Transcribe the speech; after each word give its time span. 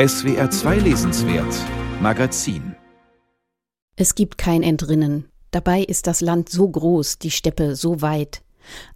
SWR 0.00 0.48
2 0.48 0.78
Lesenswert 0.78 1.56
Magazin 2.00 2.76
Es 3.96 4.14
gibt 4.14 4.38
kein 4.38 4.62
Entrinnen. 4.62 5.24
Dabei 5.50 5.82
ist 5.82 6.06
das 6.06 6.20
Land 6.20 6.50
so 6.50 6.68
groß, 6.68 7.18
die 7.18 7.32
Steppe 7.32 7.74
so 7.74 8.00
weit. 8.00 8.42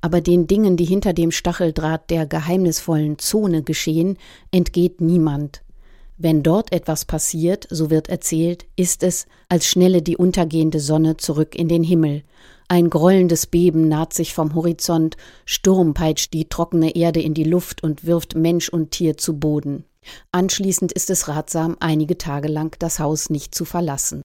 Aber 0.00 0.20
den 0.20 0.46
Dingen, 0.46 0.76
die 0.76 0.84
hinter 0.84 1.12
dem 1.12 1.32
Stacheldraht 1.32 2.08
der 2.08 2.26
geheimnisvollen 2.26 3.18
Zone 3.18 3.64
geschehen, 3.64 4.16
entgeht 4.52 5.00
niemand. 5.00 5.64
Wenn 6.18 6.44
dort 6.44 6.72
etwas 6.72 7.04
passiert, 7.04 7.66
so 7.68 7.90
wird 7.90 8.08
erzählt, 8.08 8.66
ist 8.76 9.02
es, 9.02 9.26
als 9.48 9.66
schnelle 9.66 10.02
die 10.02 10.16
untergehende 10.16 10.78
Sonne 10.78 11.16
zurück 11.16 11.56
in 11.56 11.66
den 11.66 11.82
Himmel. 11.82 12.22
Ein 12.68 12.90
grollendes 12.90 13.48
Beben 13.48 13.88
naht 13.88 14.12
sich 14.12 14.34
vom 14.34 14.54
Horizont, 14.54 15.16
Sturm 15.46 15.94
peitscht 15.94 16.32
die 16.32 16.48
trockene 16.48 16.94
Erde 16.94 17.20
in 17.20 17.34
die 17.34 17.42
Luft 17.42 17.82
und 17.82 18.06
wirft 18.06 18.36
Mensch 18.36 18.68
und 18.68 18.92
Tier 18.92 19.16
zu 19.16 19.40
Boden. 19.40 19.84
Anschließend 20.32 20.92
ist 20.92 21.10
es 21.10 21.28
ratsam, 21.28 21.76
einige 21.80 22.18
Tage 22.18 22.48
lang 22.48 22.76
das 22.78 22.98
Haus 22.98 23.30
nicht 23.30 23.54
zu 23.54 23.64
verlassen. 23.64 24.22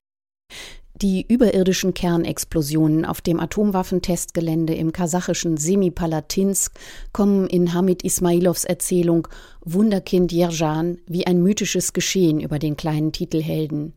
Die 1.00 1.24
überirdischen 1.28 1.94
Kernexplosionen 1.94 3.04
auf 3.04 3.20
dem 3.20 3.38
Atomwaffentestgelände 3.38 4.74
im 4.74 4.90
kasachischen 4.90 5.56
Semipalatinsk 5.56 6.72
kommen 7.12 7.46
in 7.46 7.72
Hamid 7.72 8.02
Ismailows 8.02 8.64
Erzählung 8.64 9.28
Wunderkind 9.64 10.32
Jerjan 10.32 10.98
wie 11.06 11.24
ein 11.24 11.40
mythisches 11.40 11.92
Geschehen 11.92 12.40
über 12.40 12.58
den 12.58 12.76
kleinen 12.76 13.12
Titelhelden. 13.12 13.92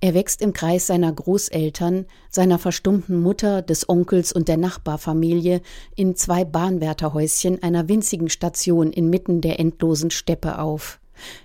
Er 0.00 0.14
wächst 0.14 0.40
im 0.40 0.52
Kreis 0.52 0.86
seiner 0.86 1.12
Großeltern, 1.12 2.06
seiner 2.30 2.60
verstummten 2.60 3.20
Mutter, 3.20 3.62
des 3.62 3.88
Onkels 3.88 4.32
und 4.32 4.46
der 4.46 4.56
Nachbarfamilie 4.56 5.60
in 5.96 6.14
zwei 6.14 6.44
Bahnwärterhäuschen 6.44 7.60
einer 7.64 7.88
winzigen 7.88 8.28
Station 8.28 8.92
inmitten 8.92 9.40
der 9.40 9.58
endlosen 9.58 10.12
Steppe 10.12 10.60
auf. 10.60 11.00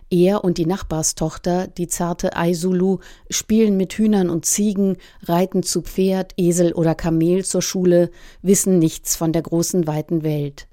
Er 0.10 0.44
und 0.44 0.58
die 0.58 0.66
Nachbarstochter, 0.66 1.68
die 1.68 1.88
zarte 1.88 2.36
Aisulu, 2.36 3.00
spielen 3.30 3.78
mit 3.78 3.94
Hühnern 3.94 4.30
und 4.30 4.46
Ziegen, 4.46 4.98
reiten 5.24 5.64
zu 5.64 5.82
Pferd, 5.82 6.34
Esel 6.38 6.74
oder 6.74 6.96
Kamel 6.96 7.46
zur 7.46 7.62
Schule, 7.62 8.12
wissen 8.42 8.80
nichts 8.80 9.16
von 9.16 9.34
der 9.34 9.42
großen 9.42 9.88
weiten 9.88 10.24
Welt. 10.24 10.68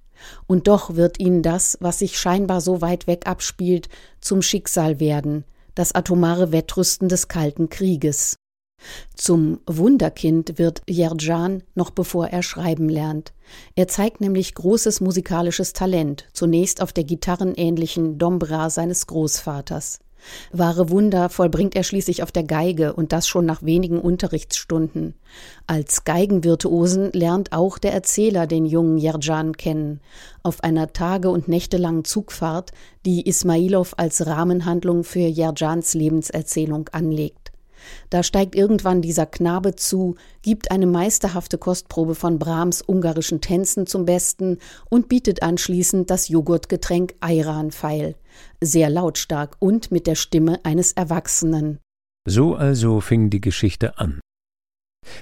Und 0.47 0.69
doch 0.69 0.97
wird 0.97 1.21
ihnen 1.21 1.43
das, 1.43 1.79
was 1.81 2.01
sich 2.01 2.19
scheinbar 2.19 2.61
so 2.61 2.81
weit 2.81 3.07
weg 3.07 3.27
abspielt, 3.27 3.89
zum 4.21 4.43
Schicksal 4.43 5.01
werden, 5.01 5.45
das 5.75 5.95
atomare 5.95 6.53
Wettrüsten 6.53 7.09
des 7.09 7.29
Kalten 7.29 7.69
Krieges. 7.69 8.37
Zum 9.15 9.61
Wunderkind 9.67 10.59
wird 10.59 10.83
Jerjan 10.89 11.63
noch 11.75 11.91
bevor 11.91 12.29
er 12.29 12.43
schreiben 12.43 12.89
lernt. 12.89 13.33
Er 13.75 13.89
zeigt 13.89 14.21
nämlich 14.21 14.55
großes 14.55 15.01
musikalisches 15.01 15.73
Talent, 15.73 16.27
zunächst 16.33 16.81
auf 16.81 16.93
der 16.93 17.05
gitarrenähnlichen 17.05 18.19
Dombra 18.19 18.71
seines 18.71 19.07
Großvaters. 19.07 20.01
Wahre 20.53 20.91
Wunder 20.91 21.29
vollbringt 21.29 21.77
er 21.77 21.85
schließlich 21.85 22.23
auf 22.23 22.33
der 22.33 22.43
Geige 22.43 22.93
und 22.93 23.13
das 23.13 23.29
schon 23.29 23.47
nach 23.47 23.63
wenigen 23.63 24.01
Unterrichtsstunden. 24.01 25.15
Als 25.67 26.05
Geigenvirtuosen 26.05 27.13
lernt 27.13 27.53
auch 27.53 27.79
der 27.79 27.93
Erzähler 27.93 28.47
den 28.47 28.67
jungen 28.67 28.99
Jerjan 28.99 29.57
kennen. 29.57 30.01
Auf 30.43 30.63
einer 30.65 30.93
tage- 30.93 31.31
und 31.31 31.49
nächtelangen 31.49 32.05
Zugfahrt, 32.05 32.73
die 33.07 33.27
Ismailow 33.29 33.89
als 33.97 34.27
Rahmenhandlung 34.27 35.05
für 35.05 35.21
Jerjans 35.21 35.95
Lebenserzählung 35.95 36.89
anlegt. 36.89 37.48
Da 38.11 38.23
steigt 38.23 38.55
irgendwann 38.55 39.03
dieser 39.03 39.27
Knabe 39.27 39.75
zu, 39.77 40.17
gibt 40.43 40.71
eine 40.71 40.87
meisterhafte 40.87 41.59
Kostprobe 41.59 42.15
von 42.15 42.39
Brahms 42.39 42.83
ungarischen 42.83 43.41
Tänzen 43.41 43.87
zum 43.87 44.05
Besten 44.05 44.59
und 44.91 45.09
bietet 45.09 45.43
anschließend 45.43 46.11
das 46.11 46.29
Joghurtgetränk 46.29 47.15
Ayran 47.21 47.71
feil. 47.71 48.15
Sehr 48.61 48.91
lautstark 48.91 49.57
und 49.59 49.91
mit 49.91 50.07
der 50.07 50.15
Stimme 50.15 50.61
eines 50.65 50.93
Erwachsenen. 50.93 51.79
So 52.27 52.55
also 52.55 53.01
fing 53.01 53.31
die 53.31 53.41
Geschichte 53.41 53.99
an. 53.99 54.21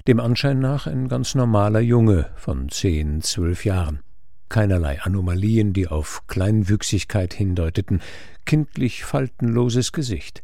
Dem 0.09 0.21
Anschein 0.21 0.59
nach 0.59 0.87
ein 0.87 1.09
ganz 1.09 1.35
normaler 1.35 1.81
Junge 1.81 2.31
von 2.37 2.69
zehn, 2.69 3.23
zwölf 3.23 3.65
Jahren. 3.65 4.01
Keinerlei 4.49 5.01
Anomalien, 5.03 5.73
die 5.73 5.89
auf 5.89 6.27
Kleinwüchsigkeit 6.29 7.35
hindeuteten, 7.35 8.01
kindlich 8.45 9.05
faltenloses 9.05 9.93
Gesicht. 9.93 10.43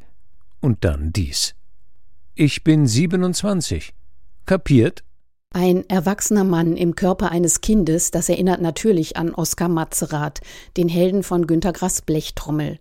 Und 0.60 0.84
dann 0.84 1.12
dies. 1.12 1.54
Ich 2.34 2.65
bin 2.65 2.87
27. 2.87 3.93
Kapiert? 4.47 5.04
Ein 5.53 5.87
erwachsener 5.91 6.44
Mann 6.44 6.78
im 6.78 6.94
Körper 6.94 7.31
eines 7.31 7.60
Kindes, 7.60 8.10
das 8.10 8.31
erinnert 8.31 8.62
natürlich 8.62 9.19
an 9.19 9.34
Oskar 9.34 9.69
Matzerath, 9.69 10.41
den 10.78 10.88
Helden 10.88 11.25
von 11.25 11.47
Günter 11.47 11.75
Grass 11.75 12.00
Blechtrommel. 12.00 12.78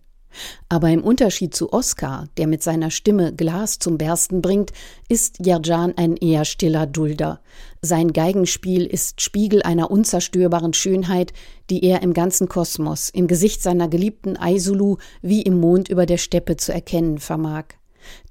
Aber 0.70 0.90
im 0.90 1.04
Unterschied 1.04 1.54
zu 1.54 1.74
Oskar, 1.74 2.30
der 2.38 2.48
mit 2.48 2.64
seiner 2.64 2.92
Stimme 2.92 3.36
Glas 3.36 3.78
zum 3.78 3.98
Bersten 3.98 4.42
bringt, 4.42 4.72
ist 5.10 5.46
Jerjan 5.46 5.98
ein 5.98 6.16
eher 6.16 6.46
stiller 6.46 6.88
Dulder. 6.88 7.42
Sein 7.82 8.14
Geigenspiel 8.14 8.86
ist 8.86 9.20
Spiegel 9.20 9.64
einer 9.64 9.92
unzerstörbaren 9.92 10.74
Schönheit, 10.74 11.34
die 11.70 11.84
er 11.84 12.04
im 12.04 12.14
ganzen 12.14 12.48
Kosmos, 12.48 13.10
im 13.10 13.28
Gesicht 13.28 13.62
seiner 13.62 13.90
geliebten 13.90 14.38
Aisulu 14.38 14.96
wie 15.22 15.42
im 15.42 15.60
Mond 15.60 15.90
über 15.90 16.06
der 16.06 16.18
Steppe 16.18 16.56
zu 16.56 16.74
erkennen 16.74 17.18
vermag. 17.18 17.66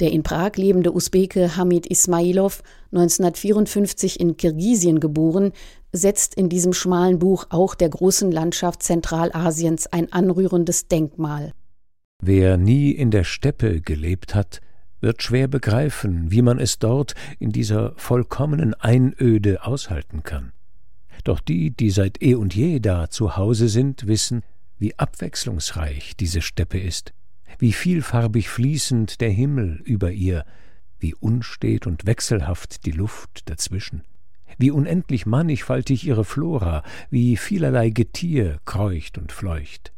Der 0.00 0.12
in 0.12 0.22
Prag 0.22 0.56
lebende 0.56 0.94
Usbeke 0.94 1.56
Hamid 1.56 1.86
Ismailov, 1.86 2.62
1954 2.92 4.20
in 4.20 4.36
Kirgisien 4.36 5.00
geboren, 5.00 5.52
setzt 5.92 6.34
in 6.34 6.48
diesem 6.48 6.72
schmalen 6.72 7.18
Buch 7.18 7.46
auch 7.50 7.74
der 7.74 7.88
großen 7.88 8.30
Landschaft 8.30 8.82
Zentralasiens 8.82 9.86
ein 9.86 10.12
anrührendes 10.12 10.88
Denkmal. 10.88 11.52
Wer 12.22 12.56
nie 12.56 12.90
in 12.90 13.10
der 13.10 13.24
Steppe 13.24 13.80
gelebt 13.80 14.34
hat, 14.34 14.60
wird 15.00 15.22
schwer 15.22 15.48
begreifen, 15.48 16.30
wie 16.30 16.42
man 16.42 16.58
es 16.58 16.78
dort 16.78 17.14
in 17.38 17.52
dieser 17.52 17.94
vollkommenen 17.96 18.74
Einöde 18.74 19.64
aushalten 19.64 20.22
kann. 20.22 20.52
Doch 21.24 21.40
die, 21.40 21.70
die 21.70 21.90
seit 21.90 22.22
eh 22.22 22.34
und 22.34 22.54
je 22.54 22.80
da 22.80 23.08
zu 23.08 23.36
Hause 23.36 23.68
sind, 23.68 24.06
wissen, 24.06 24.42
wie 24.78 24.98
abwechslungsreich 24.98 26.16
diese 26.16 26.42
Steppe 26.42 26.78
ist 26.78 27.12
wie 27.58 27.72
vielfarbig 27.72 28.48
fließend 28.48 29.20
der 29.20 29.30
Himmel 29.30 29.80
über 29.84 30.10
ihr, 30.12 30.44
wie 30.98 31.14
unstet 31.14 31.86
und 31.86 32.06
wechselhaft 32.06 32.86
die 32.86 32.92
Luft 32.92 33.48
dazwischen, 33.48 34.02
wie 34.58 34.70
unendlich 34.70 35.26
mannigfaltig 35.26 36.06
ihre 36.06 36.24
Flora, 36.24 36.82
wie 37.10 37.36
vielerlei 37.36 37.90
Getier 37.90 38.60
kreucht 38.64 39.18
und 39.18 39.32
fleucht. 39.32 39.92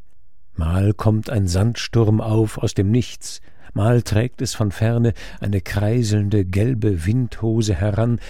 Mal 0.55 0.93
kommt 0.93 1.31
ein 1.31 1.49
Sandsturm 1.49 2.21
auf 2.21 2.59
aus 2.59 2.75
dem 2.75 2.91
Nichts, 2.91 3.41
mal 3.75 4.03
trägt 4.03 4.43
es 4.43 4.55
von 4.55 4.71
ferne 4.71 5.15
eine 5.41 5.61
kreiselnde 5.61 6.45
gelbe 6.45 7.07
Windhose 7.07 7.75
heran, 7.75 8.21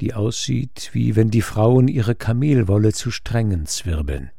die 0.00 0.14
aussieht, 0.14 0.90
wie 0.92 1.16
wenn 1.16 1.30
die 1.30 1.42
Frauen 1.42 1.88
ihre 1.88 2.14
Kamelwolle 2.14 2.92
zu 2.92 3.10
Strängen 3.10 3.66
zwirbeln. 3.66 4.30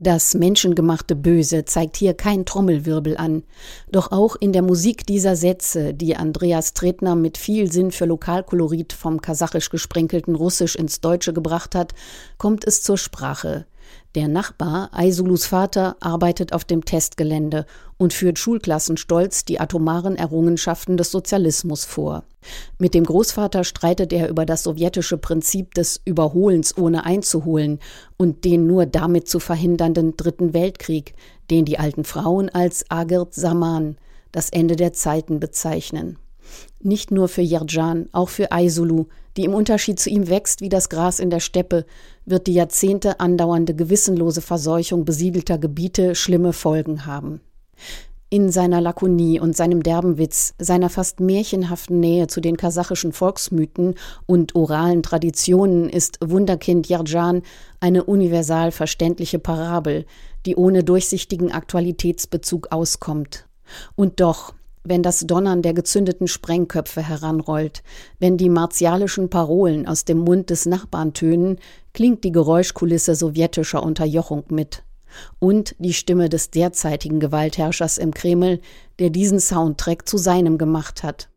Das 0.00 0.34
menschengemachte 0.34 1.16
Böse 1.16 1.64
zeigt 1.64 1.96
hier 1.96 2.14
kein 2.14 2.44
Trommelwirbel 2.44 3.16
an. 3.16 3.42
Doch 3.90 4.12
auch 4.12 4.36
in 4.36 4.52
der 4.52 4.62
Musik 4.62 5.04
dieser 5.04 5.34
Sätze, 5.34 5.92
die 5.92 6.14
Andreas 6.14 6.72
Tretner 6.72 7.16
mit 7.16 7.36
viel 7.36 7.72
Sinn 7.72 7.90
für 7.90 8.04
Lokalkolorit 8.04 8.92
vom 8.92 9.20
kasachisch 9.20 9.70
gesprenkelten 9.70 10.36
Russisch 10.36 10.76
ins 10.76 11.00
Deutsche 11.00 11.32
gebracht 11.32 11.74
hat, 11.74 11.94
kommt 12.36 12.64
es 12.64 12.80
zur 12.84 12.96
Sprache. 12.96 13.66
Der 14.14 14.28
Nachbar, 14.28 14.90
Aisulus 14.92 15.46
Vater, 15.46 15.96
arbeitet 16.00 16.52
auf 16.52 16.64
dem 16.64 16.84
Testgelände 16.84 17.66
und 17.98 18.12
führt 18.12 18.38
Schulklassen 18.38 18.96
stolz 18.96 19.44
die 19.44 19.60
atomaren 19.60 20.16
Errungenschaften 20.16 20.96
des 20.96 21.10
Sozialismus 21.10 21.84
vor. 21.84 22.24
Mit 22.78 22.94
dem 22.94 23.04
Großvater 23.04 23.64
streitet 23.64 24.12
er 24.12 24.28
über 24.28 24.46
das 24.46 24.62
sowjetische 24.62 25.18
Prinzip 25.18 25.74
des 25.74 26.00
Überholens 26.04 26.76
ohne 26.76 27.04
einzuholen 27.04 27.80
und 28.16 28.44
den 28.44 28.66
nur 28.66 28.86
damit 28.86 29.28
zu 29.28 29.40
verhindernden 29.40 30.16
Dritten 30.16 30.54
Weltkrieg, 30.54 31.14
den 31.50 31.64
die 31.64 31.78
alten 31.78 32.04
Frauen 32.04 32.48
als 32.48 32.84
Agirt 32.90 33.34
Saman, 33.34 33.96
das 34.32 34.50
Ende 34.50 34.76
der 34.76 34.92
Zeiten, 34.92 35.40
bezeichnen. 35.40 36.18
Nicht 36.80 37.10
nur 37.10 37.28
für 37.28 37.42
Yerjan, 37.42 38.08
auch 38.12 38.28
für 38.28 38.52
Aisulu, 38.52 39.06
die 39.36 39.44
im 39.44 39.54
Unterschied 39.54 39.98
zu 40.00 40.10
ihm 40.10 40.28
wächst 40.28 40.60
wie 40.60 40.68
das 40.68 40.88
Gras 40.88 41.20
in 41.20 41.30
der 41.30 41.40
Steppe, 41.40 41.86
wird 42.24 42.46
die 42.46 42.54
Jahrzehnte 42.54 43.20
andauernde 43.20 43.74
gewissenlose 43.74 44.42
Verseuchung 44.42 45.04
besiedelter 45.04 45.58
Gebiete 45.58 46.14
schlimme 46.14 46.52
Folgen 46.52 47.06
haben. 47.06 47.40
In 48.30 48.52
seiner 48.52 48.82
Lakonie 48.82 49.40
und 49.40 49.56
seinem 49.56 49.82
derben 49.82 50.18
Witz, 50.18 50.52
seiner 50.58 50.90
fast 50.90 51.18
märchenhaften 51.18 51.98
Nähe 51.98 52.26
zu 52.26 52.42
den 52.42 52.58
kasachischen 52.58 53.12
Volksmythen 53.12 53.94
und 54.26 54.54
oralen 54.54 55.02
Traditionen 55.02 55.88
ist 55.88 56.18
Wunderkind 56.20 56.88
Yerjan 56.88 57.42
eine 57.80 58.04
universal 58.04 58.70
verständliche 58.70 59.38
Parabel, 59.38 60.04
die 60.44 60.56
ohne 60.56 60.84
durchsichtigen 60.84 61.52
Aktualitätsbezug 61.52 62.70
auskommt. 62.70 63.46
Und 63.96 64.20
doch, 64.20 64.52
wenn 64.84 65.02
das 65.02 65.20
Donnern 65.20 65.62
der 65.62 65.74
gezündeten 65.74 66.28
Sprengköpfe 66.28 67.02
heranrollt, 67.02 67.82
wenn 68.18 68.36
die 68.36 68.48
martialischen 68.48 69.30
Parolen 69.30 69.86
aus 69.86 70.04
dem 70.04 70.18
Mund 70.18 70.50
des 70.50 70.66
Nachbarn 70.66 71.12
tönen, 71.12 71.58
klingt 71.92 72.24
die 72.24 72.32
Geräuschkulisse 72.32 73.14
sowjetischer 73.14 73.82
Unterjochung 73.82 74.44
mit. 74.50 74.82
Und 75.38 75.74
die 75.78 75.94
Stimme 75.94 76.28
des 76.28 76.50
derzeitigen 76.50 77.20
Gewaltherrschers 77.20 77.98
im 77.98 78.12
Kreml, 78.12 78.60
der 78.98 79.10
diesen 79.10 79.40
Soundtrack 79.40 80.08
zu 80.08 80.18
seinem 80.18 80.58
gemacht 80.58 81.02
hat. 81.02 81.28